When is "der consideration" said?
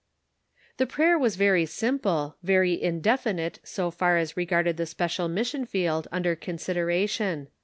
6.23-7.49